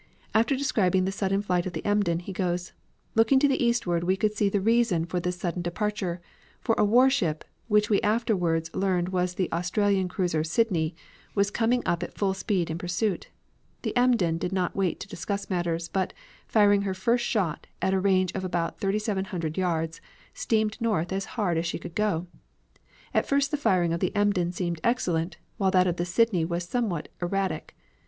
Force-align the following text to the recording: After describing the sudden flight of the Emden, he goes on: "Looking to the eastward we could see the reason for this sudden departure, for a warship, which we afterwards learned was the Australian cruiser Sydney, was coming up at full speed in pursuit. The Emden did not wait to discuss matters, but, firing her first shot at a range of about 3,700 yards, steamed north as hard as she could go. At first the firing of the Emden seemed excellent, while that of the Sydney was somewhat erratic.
After 0.33 0.55
describing 0.55 1.05
the 1.05 1.11
sudden 1.11 1.43
flight 1.43 1.67
of 1.67 1.73
the 1.73 1.85
Emden, 1.85 2.17
he 2.21 2.33
goes 2.33 2.69
on: 2.71 2.73
"Looking 3.13 3.37
to 3.37 3.47
the 3.47 3.63
eastward 3.63 4.03
we 4.03 4.17
could 4.17 4.33
see 4.33 4.49
the 4.49 4.59
reason 4.59 5.05
for 5.05 5.19
this 5.19 5.35
sudden 5.37 5.61
departure, 5.61 6.19
for 6.59 6.73
a 6.79 6.83
warship, 6.83 7.45
which 7.67 7.91
we 7.91 8.01
afterwards 8.01 8.73
learned 8.73 9.09
was 9.09 9.35
the 9.35 9.51
Australian 9.51 10.07
cruiser 10.07 10.43
Sydney, 10.43 10.95
was 11.35 11.51
coming 11.51 11.83
up 11.85 12.01
at 12.01 12.15
full 12.17 12.33
speed 12.33 12.71
in 12.71 12.79
pursuit. 12.79 13.29
The 13.83 13.95
Emden 13.95 14.39
did 14.39 14.51
not 14.51 14.75
wait 14.75 14.99
to 15.01 15.07
discuss 15.07 15.51
matters, 15.51 15.87
but, 15.87 16.13
firing 16.47 16.81
her 16.81 16.95
first 16.95 17.23
shot 17.23 17.67
at 17.79 17.93
a 17.93 17.99
range 17.99 18.31
of 18.31 18.43
about 18.43 18.79
3,700 18.79 19.55
yards, 19.55 20.01
steamed 20.33 20.81
north 20.81 21.13
as 21.13 21.25
hard 21.37 21.59
as 21.59 21.67
she 21.67 21.77
could 21.77 21.93
go. 21.93 22.25
At 23.13 23.27
first 23.27 23.51
the 23.51 23.55
firing 23.55 23.93
of 23.93 23.99
the 23.99 24.15
Emden 24.15 24.51
seemed 24.51 24.81
excellent, 24.83 25.37
while 25.57 25.69
that 25.69 25.85
of 25.85 25.97
the 25.97 26.05
Sydney 26.05 26.43
was 26.43 26.63
somewhat 26.63 27.07
erratic. 27.21 27.75